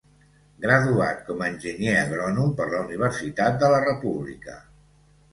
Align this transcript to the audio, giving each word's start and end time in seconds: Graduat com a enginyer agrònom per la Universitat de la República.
Graduat 0.61 1.19
com 1.25 1.41
a 1.41 1.49
enginyer 1.55 1.91
agrònom 1.97 2.55
per 2.61 2.67
la 2.71 2.79
Universitat 2.85 3.59
de 3.65 3.69
la 3.75 3.83
República. 3.83 4.57